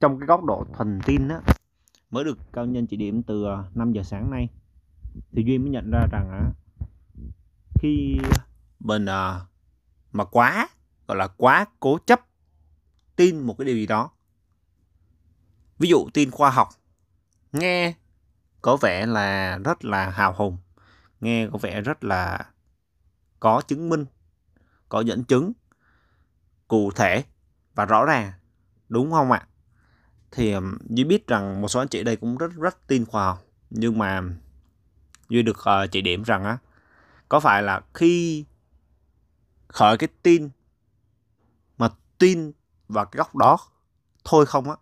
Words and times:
trong 0.00 0.18
cái 0.18 0.26
góc 0.26 0.44
độ 0.44 0.66
thuần 0.72 1.00
tin 1.06 1.28
á 1.28 1.40
mới 2.10 2.24
được 2.24 2.38
cao 2.52 2.66
nhân 2.66 2.86
chỉ 2.86 2.96
điểm 2.96 3.22
từ 3.22 3.44
à, 3.44 3.64
5 3.74 3.92
giờ 3.92 4.02
sáng 4.02 4.30
nay. 4.30 4.48
Thì 5.32 5.42
duy 5.46 5.58
mới 5.58 5.70
nhận 5.70 5.90
ra 5.90 6.06
rằng 6.12 6.30
á 6.30 6.50
khi 7.78 8.18
mình 8.80 9.06
à, 9.06 9.40
mà 10.12 10.24
quá 10.24 10.68
gọi 11.08 11.16
là 11.16 11.26
quá 11.26 11.66
cố 11.80 11.98
chấp 12.06 12.20
tin 13.16 13.38
một 13.38 13.54
cái 13.58 13.64
điều 13.64 13.76
gì 13.76 13.86
đó 13.86 14.10
ví 15.78 15.88
dụ 15.88 16.08
tin 16.14 16.30
khoa 16.30 16.50
học 16.50 16.68
nghe 17.52 17.94
có 18.62 18.76
vẻ 18.76 19.06
là 19.06 19.58
rất 19.64 19.84
là 19.84 20.10
hào 20.10 20.32
hùng 20.32 20.56
nghe 21.20 21.48
có 21.52 21.58
vẻ 21.58 21.80
rất 21.80 22.04
là 22.04 22.50
có 23.40 23.62
chứng 23.68 23.88
minh 23.88 24.04
có 24.88 25.00
dẫn 25.00 25.24
chứng 25.24 25.52
cụ 26.68 26.90
thể 26.90 27.24
và 27.74 27.84
rõ 27.84 28.04
ràng 28.04 28.32
đúng 28.88 29.10
không 29.10 29.32
ạ? 29.32 29.46
Thì 30.32 30.54
duy 30.88 31.04
biết 31.04 31.26
rằng 31.26 31.60
một 31.60 31.68
số 31.68 31.80
anh 31.80 31.88
chị 31.88 32.02
đây 32.02 32.16
cũng 32.16 32.36
rất 32.36 32.52
rất 32.52 32.86
tin 32.86 33.06
khoa 33.06 33.24
học. 33.24 33.44
Nhưng 33.70 33.98
mà 33.98 34.22
duy 35.28 35.42
được 35.42 35.58
uh, 35.58 35.90
chỉ 35.90 36.00
điểm 36.00 36.22
rằng 36.22 36.44
á 36.44 36.58
có 37.28 37.40
phải 37.40 37.62
là 37.62 37.80
khi 37.94 38.44
khởi 39.68 39.96
cái 39.96 40.08
tin 40.22 40.50
mà 41.78 41.88
tin 42.18 42.52
vào 42.88 43.04
cái 43.04 43.18
góc 43.18 43.36
đó 43.36 43.58
thôi 44.24 44.46
không 44.46 44.70
á 44.70 44.76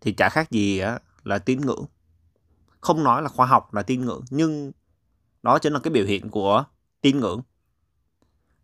thì 0.00 0.12
chả 0.12 0.28
khác 0.28 0.50
gì 0.50 0.78
á 0.78 0.98
là 1.24 1.38
tín 1.38 1.60
ngưỡng. 1.60 1.84
Không 2.80 3.04
nói 3.04 3.22
là 3.22 3.28
khoa 3.28 3.46
học 3.46 3.74
là 3.74 3.82
tín 3.82 4.00
ngưỡng 4.00 4.24
nhưng 4.30 4.72
đó 5.42 5.58
chính 5.58 5.72
là 5.72 5.80
cái 5.82 5.92
biểu 5.92 6.04
hiện 6.04 6.30
của 6.30 6.64
tín 7.00 7.20
ngưỡng. 7.20 7.42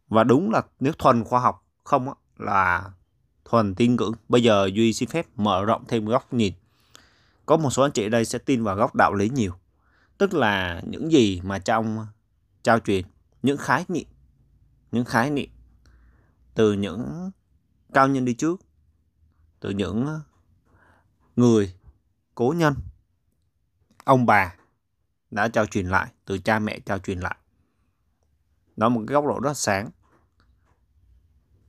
Và 0.08 0.24
đúng 0.24 0.50
là 0.50 0.62
nếu 0.80 0.92
thuần 0.92 1.24
khoa 1.24 1.40
học 1.40 1.66
không 1.84 2.08
á, 2.08 2.14
là 2.36 2.90
thuần 3.54 3.74
tin 3.74 3.96
ngưỡng 3.96 4.12
bây 4.28 4.42
giờ 4.42 4.70
duy 4.74 4.92
xin 4.92 5.08
phép 5.08 5.26
mở 5.36 5.64
rộng 5.64 5.84
thêm 5.88 6.06
góc 6.06 6.32
nhìn. 6.32 6.54
Có 7.46 7.56
một 7.56 7.70
số 7.70 7.82
anh 7.82 7.92
chị 7.92 8.08
đây 8.08 8.24
sẽ 8.24 8.38
tin 8.38 8.64
vào 8.64 8.76
góc 8.76 8.94
đạo 8.94 9.14
lý 9.14 9.28
nhiều. 9.28 9.52
Tức 10.18 10.34
là 10.34 10.80
những 10.86 11.12
gì 11.12 11.40
mà 11.44 11.58
trong 11.58 12.06
trao 12.62 12.78
truyền, 12.78 13.04
những 13.42 13.56
khái 13.56 13.84
niệm, 13.88 14.06
những 14.92 15.04
khái 15.04 15.30
niệm 15.30 15.50
từ 16.54 16.72
những 16.72 17.30
cao 17.92 18.08
nhân 18.08 18.24
đi 18.24 18.34
trước, 18.34 18.60
từ 19.60 19.70
những 19.70 20.20
người 21.36 21.74
cố 22.34 22.54
nhân, 22.56 22.74
ông 24.04 24.26
bà 24.26 24.54
đã 25.30 25.48
trao 25.48 25.66
truyền 25.66 25.86
lại, 25.86 26.12
từ 26.24 26.38
cha 26.38 26.58
mẹ 26.58 26.78
trao 26.78 26.98
truyền 26.98 27.20
lại. 27.20 27.36
Đó 28.76 28.88
một 28.88 29.04
cái 29.06 29.14
góc 29.14 29.24
độ 29.26 29.40
rất 29.40 29.56
sáng 29.56 29.90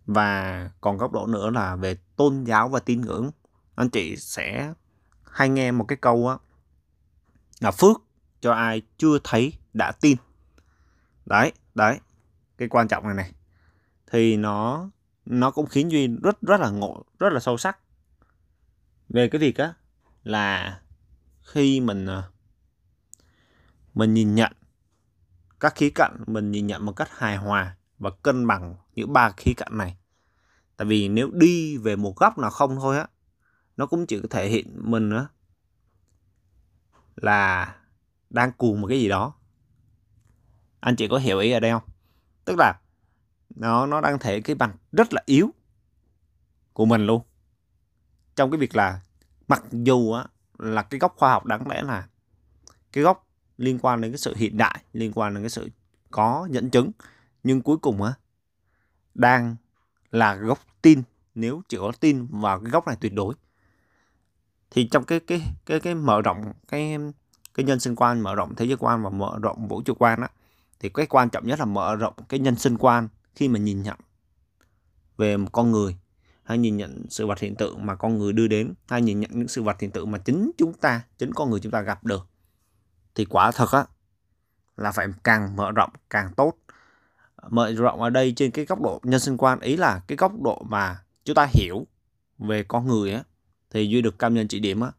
và 0.05 0.69
còn 0.81 0.97
góc 0.97 1.11
độ 1.11 1.27
nữa 1.27 1.49
là 1.49 1.75
về 1.75 1.95
tôn 2.15 2.43
giáo 2.43 2.69
và 2.69 2.79
tín 2.79 3.01
ngưỡng. 3.01 3.31
Anh 3.75 3.89
chị 3.89 4.15
sẽ 4.17 4.73
hay 5.23 5.49
nghe 5.49 5.71
một 5.71 5.85
cái 5.87 5.97
câu 6.01 6.27
á, 6.27 6.37
là 7.59 7.71
phước 7.71 8.01
cho 8.41 8.51
ai 8.51 8.81
chưa 8.97 9.17
thấy 9.23 9.53
đã 9.73 9.91
tin. 9.91 10.17
Đấy 11.25 11.51
đấy, 11.75 11.99
cái 12.57 12.67
quan 12.67 12.87
trọng 12.87 13.03
này 13.03 13.13
này. 13.13 13.31
Thì 14.11 14.37
nó 14.37 14.89
nó 15.25 15.51
cũng 15.51 15.65
khiến 15.65 15.91
duy 15.91 16.07
rất 16.07 16.41
rất 16.41 16.59
là 16.59 16.69
ngộ, 16.69 17.03
rất 17.19 17.33
là 17.33 17.39
sâu 17.39 17.57
sắc. 17.57 17.79
Về 19.09 19.29
cái 19.29 19.39
việc 19.39 19.57
á, 19.57 19.73
là 20.23 20.79
khi 21.41 21.79
mình 21.79 22.05
ờ, 22.05 22.23
mình 23.93 24.13
nhìn 24.13 24.35
nhận 24.35 24.51
các 25.59 25.75
khía 25.75 25.89
cạnh, 25.89 26.23
mình 26.27 26.51
nhìn 26.51 26.67
nhận 26.67 26.85
một 26.85 26.91
cách 26.91 27.09
hài 27.11 27.37
hòa 27.37 27.75
và 27.99 28.09
cân 28.23 28.47
bằng 28.47 28.75
những 28.95 29.13
ba 29.13 29.31
khía 29.37 29.53
cạnh 29.57 29.77
này. 29.77 29.97
Tại 30.77 30.85
vì 30.85 31.09
nếu 31.09 31.31
đi 31.33 31.77
về 31.77 31.95
một 31.95 32.15
góc 32.15 32.37
nào 32.37 32.49
không 32.49 32.75
thôi 32.75 32.97
á, 32.97 33.07
nó 33.77 33.85
cũng 33.85 34.05
chỉ 34.05 34.19
có 34.21 34.27
thể 34.29 34.49
hiện 34.49 34.91
mình 34.91 35.09
á, 35.09 35.25
là 37.15 37.75
đang 38.29 38.51
cuồng 38.51 38.81
một 38.81 38.87
cái 38.87 38.99
gì 38.99 39.09
đó. 39.09 39.33
Anh 40.79 40.95
chị 40.95 41.07
có 41.07 41.17
hiểu 41.17 41.39
ý 41.39 41.51
ở 41.51 41.59
đây 41.59 41.71
không? 41.71 41.83
Tức 42.45 42.55
là 42.57 42.73
nó 43.55 43.85
nó 43.85 44.01
đang 44.01 44.19
thể 44.19 44.41
cái 44.41 44.55
bằng 44.55 44.77
rất 44.91 45.13
là 45.13 45.21
yếu 45.25 45.49
của 46.73 46.85
mình 46.85 47.05
luôn. 47.05 47.21
Trong 48.35 48.51
cái 48.51 48.57
việc 48.57 48.75
là 48.75 49.01
mặc 49.47 49.63
dù 49.71 50.11
á, 50.11 50.25
là 50.57 50.83
cái 50.83 50.99
góc 50.99 51.13
khoa 51.17 51.31
học 51.31 51.45
đáng 51.45 51.67
lẽ 51.67 51.81
là 51.81 52.07
cái 52.91 53.03
góc 53.03 53.27
liên 53.57 53.79
quan 53.81 54.01
đến 54.01 54.11
cái 54.11 54.17
sự 54.17 54.35
hiện 54.35 54.57
đại, 54.57 54.83
liên 54.93 55.11
quan 55.15 55.33
đến 55.33 55.43
cái 55.43 55.49
sự 55.49 55.69
có 56.11 56.47
dẫn 56.51 56.69
chứng, 56.69 56.91
nhưng 57.43 57.61
cuối 57.61 57.77
cùng 57.77 58.03
á 58.03 58.13
đang 59.15 59.55
là 60.11 60.35
gốc 60.35 60.59
tin. 60.81 61.03
Nếu 61.35 61.61
chỉ 61.69 61.77
có 61.77 61.91
tin 61.99 62.27
vào 62.29 62.59
cái 62.59 62.71
gốc 62.71 62.87
này 62.87 62.97
tuyệt 63.01 63.13
đối, 63.13 63.35
thì 64.71 64.87
trong 64.91 65.03
cái 65.03 65.19
cái 65.19 65.41
cái 65.65 65.79
cái 65.79 65.95
mở 65.95 66.21
rộng, 66.21 66.53
cái 66.67 66.97
cái 67.53 67.63
nhân 67.63 67.79
sinh 67.79 67.95
quan, 67.95 68.21
mở 68.21 68.35
rộng 68.35 68.55
thế 68.55 68.65
giới 68.65 68.77
quan 68.77 69.03
và 69.03 69.09
mở 69.09 69.37
rộng 69.41 69.67
vũ 69.67 69.81
trụ 69.81 69.93
quan 69.93 70.21
á, 70.21 70.29
thì 70.79 70.89
cái 70.89 71.05
quan 71.05 71.29
trọng 71.29 71.47
nhất 71.47 71.59
là 71.59 71.65
mở 71.65 71.95
rộng 71.95 72.13
cái 72.29 72.39
nhân 72.39 72.55
sinh 72.55 72.77
quan 72.77 73.07
khi 73.35 73.47
mà 73.47 73.59
nhìn 73.59 73.83
nhận 73.83 73.97
về 75.17 75.37
một 75.37 75.49
con 75.51 75.71
người, 75.71 75.97
hay 76.43 76.57
nhìn 76.57 76.77
nhận 76.77 77.05
sự 77.09 77.27
vật 77.27 77.39
hiện 77.39 77.55
tượng 77.55 77.85
mà 77.85 77.95
con 77.95 78.19
người 78.19 78.33
đưa 78.33 78.47
đến, 78.47 78.73
hay 78.87 79.01
nhìn 79.01 79.19
nhận 79.19 79.31
những 79.33 79.47
sự 79.47 79.63
vật 79.63 79.79
hiện 79.79 79.91
tượng 79.91 80.11
mà 80.11 80.17
chính 80.17 80.51
chúng 80.57 80.73
ta, 80.73 81.01
chính 81.17 81.33
con 81.33 81.49
người 81.49 81.59
chúng 81.59 81.71
ta 81.71 81.81
gặp 81.81 82.03
được. 82.03 82.27
Thì 83.15 83.25
quả 83.25 83.51
thật 83.51 83.71
á, 83.71 83.85
là 84.77 84.91
phải 84.91 85.07
càng 85.23 85.55
mở 85.55 85.71
rộng 85.71 85.89
càng 86.09 86.33
tốt 86.33 86.53
mở 87.49 87.71
rộng 87.71 88.01
ở 88.01 88.09
đây 88.09 88.33
trên 88.35 88.51
cái 88.51 88.65
góc 88.65 88.81
độ 88.81 88.99
nhân 89.03 89.19
sinh 89.19 89.37
quan. 89.37 89.59
Ý 89.59 89.77
là 89.77 90.01
cái 90.07 90.15
góc 90.15 90.41
độ 90.41 90.63
mà 90.69 91.03
chúng 91.23 91.35
ta 91.35 91.47
hiểu 91.53 91.87
về 92.37 92.63
con 92.63 92.87
người 92.87 93.13
á, 93.13 93.23
thì 93.69 93.87
duy 93.87 94.01
được 94.01 94.19
cam 94.19 94.33
nhân 94.33 94.47
chỉ 94.47 94.59
điểm 94.59 94.81
á. 94.81 94.91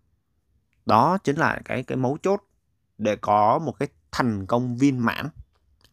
Đó 0.87 1.19
chính 1.19 1.37
là 1.37 1.61
cái 1.65 1.83
cái 1.83 1.97
mấu 1.97 2.19
chốt 2.23 2.43
để 2.99 3.17
có 3.17 3.59
một 3.59 3.73
cái 3.79 3.89
thành 4.13 4.47
công 4.47 4.77
viên 4.77 4.99
mãn, 4.99 5.29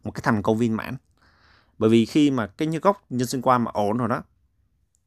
một 0.04 0.12
cái 0.12 0.22
thành 0.24 0.42
công 0.42 0.58
viên 0.58 0.78
mãn. 0.78 0.96
Bởi 1.78 1.90
vì 1.90 2.06
khi 2.06 2.32
mà 2.32 2.48
cái 2.48 2.68
như 2.68 2.80
gốc 2.80 3.04
nhân 3.10 3.28
sinh 3.28 3.42
quan 3.42 3.64
mà 3.64 3.72
ổn 3.74 3.98
rồi 3.98 4.10
đó, 4.10 4.24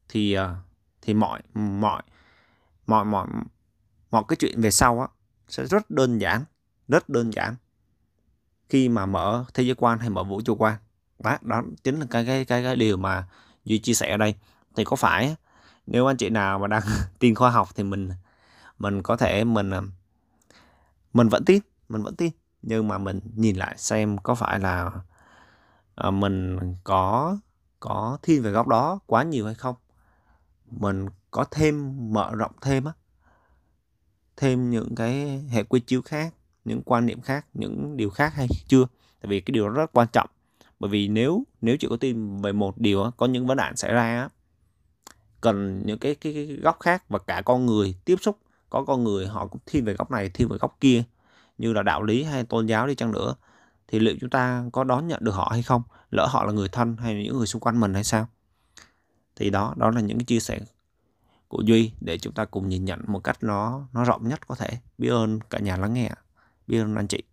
thì 0.09 0.33
ờ, 0.33 0.55
thì 1.01 1.13
mọi 1.13 1.41
mọi 1.53 2.03
mọi 2.87 3.05
mọi 3.05 3.27
mọi 4.11 4.23
cái 4.27 4.35
chuyện 4.35 4.61
về 4.61 4.71
sau 4.71 5.01
á 5.01 5.07
sẽ 5.47 5.65
rất 5.65 5.89
đơn 5.89 6.21
giản, 6.21 6.43
rất 6.87 7.09
đơn 7.09 7.33
giản. 7.33 7.55
Khi 8.69 8.89
mà 8.89 9.05
mở 9.05 9.45
thế 9.53 9.63
giới 9.63 9.75
quan 9.75 9.99
hay 9.99 10.09
mở 10.09 10.23
vũ 10.23 10.41
trụ 10.41 10.55
quan 10.55 10.77
đó, 11.19 11.37
đó 11.41 11.63
chính 11.83 11.99
là 11.99 12.05
cái 12.09 12.25
cái 12.25 12.45
cái 12.45 12.63
cái 12.63 12.75
điều 12.75 12.97
mà 12.97 13.27
duy 13.65 13.79
chia 13.79 13.93
sẻ 13.93 14.11
ở 14.11 14.17
đây. 14.17 14.35
Thì 14.75 14.83
có 14.83 14.95
phải 14.95 15.35
nếu 15.87 16.07
anh 16.07 16.17
chị 16.17 16.29
nào 16.29 16.59
mà 16.59 16.67
đang 16.67 16.81
tin 17.19 17.35
khoa 17.35 17.49
học 17.49 17.69
thì 17.75 17.83
mình 17.83 18.09
mình 18.79 19.03
có 19.03 19.17
thể 19.17 19.43
mình 19.43 19.71
à, 19.71 19.81
mình 21.13 21.29
vẫn 21.29 21.45
tin 21.45 21.61
mình 21.89 22.03
vẫn 22.03 22.15
tin. 22.15 22.31
Nhưng 22.61 22.87
mà 22.87 22.97
mình 22.97 23.19
nhìn 23.35 23.55
lại 23.55 23.75
xem 23.77 24.17
có 24.17 24.35
phải 24.35 24.59
là 24.59 24.91
à, 25.95 26.11
mình 26.11 26.59
có 26.83 27.37
có 27.79 28.17
thiên 28.21 28.43
về 28.43 28.51
góc 28.51 28.67
đó 28.67 28.99
quá 29.05 29.23
nhiều 29.23 29.45
hay 29.45 29.55
không. 29.55 29.75
Mình 30.71 31.05
có 31.31 31.45
thêm 31.51 31.93
mở 32.13 32.31
rộng 32.35 32.51
thêm 32.61 32.85
á 32.85 32.93
thêm 34.37 34.69
những 34.69 34.95
cái 34.95 35.43
hệ 35.49 35.63
quy 35.63 35.79
chiếu 35.79 36.01
khác 36.01 36.33
những 36.65 36.81
quan 36.85 37.05
niệm 37.05 37.21
khác 37.21 37.45
những 37.53 37.97
điều 37.97 38.09
khác 38.09 38.33
hay 38.33 38.47
chưa? 38.67 38.85
Tại 39.21 39.29
vì 39.29 39.41
cái 39.41 39.51
điều 39.51 39.69
đó 39.69 39.73
rất 39.73 39.93
quan 39.93 40.07
trọng 40.13 40.29
bởi 40.79 40.89
vì 40.89 41.07
nếu 41.07 41.43
nếu 41.61 41.77
chỉ 41.77 41.87
có 41.89 41.97
tin 41.97 42.41
về 42.41 42.51
một 42.51 42.77
điều 42.77 43.11
có 43.17 43.25
những 43.25 43.47
vấn 43.47 43.57
nạn 43.57 43.75
xảy 43.75 43.93
ra 43.93 44.29
cần 45.41 45.81
những 45.85 45.99
cái, 45.99 46.15
cái 46.15 46.33
cái 46.33 46.45
góc 46.45 46.79
khác 46.79 47.03
và 47.09 47.19
cả 47.19 47.41
con 47.45 47.65
người 47.65 47.95
tiếp 48.05 48.15
xúc. 48.21 48.37
Có 48.69 48.83
con 48.83 49.03
người 49.03 49.27
họ 49.27 49.47
cũng 49.47 49.61
thiên 49.65 49.85
về 49.85 49.93
góc 49.93 50.11
này 50.11 50.29
thiên 50.29 50.47
về 50.47 50.57
góc 50.57 50.77
kia 50.79 51.03
như 51.57 51.73
là 51.73 51.83
đạo 51.83 52.03
lý 52.03 52.23
hay 52.23 52.43
tôn 52.43 52.65
giáo 52.65 52.87
đi 52.87 52.95
chăng 52.95 53.11
nữa 53.11 53.35
thì 53.87 53.99
liệu 53.99 54.15
chúng 54.21 54.29
ta 54.29 54.63
có 54.73 54.83
đón 54.83 55.07
nhận 55.07 55.23
được 55.23 55.31
họ 55.31 55.49
hay 55.51 55.63
không? 55.63 55.81
Lỡ 56.11 56.27
họ 56.29 56.45
là 56.45 56.51
người 56.51 56.69
thân 56.69 56.97
hay 56.97 57.15
là 57.15 57.21
những 57.21 57.37
người 57.37 57.47
xung 57.47 57.59
quanh 57.59 57.79
mình 57.79 57.93
hay 57.93 58.03
sao? 58.03 58.27
Thì 59.35 59.49
đó 59.49 59.73
đó 59.77 59.91
là 59.91 60.01
những 60.01 60.17
cái 60.17 60.25
chia 60.25 60.39
sẻ 60.39 60.59
của 61.47 61.61
duy 61.61 61.91
để 62.01 62.17
chúng 62.17 62.33
ta 62.33 62.45
cùng 62.45 62.69
nhìn 62.69 62.85
nhận 62.85 62.99
một 63.07 63.19
cách 63.23 63.37
nó 63.41 63.87
nó 63.93 64.03
rộng 64.03 64.27
nhất 64.27 64.47
có 64.47 64.55
thể. 64.55 64.69
Biết 64.97 65.09
ơn 65.09 65.39
cả 65.49 65.59
nhà 65.59 65.77
lắng 65.77 65.93
nghe 65.93 66.11
biết 66.67 66.79
ơn 66.79 66.95
anh 66.95 67.07
chị. 67.07 67.23